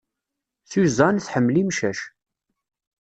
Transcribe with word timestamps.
Susan, 0.69 1.15
tḥemmel 1.19 1.55
imcac. 1.61 1.99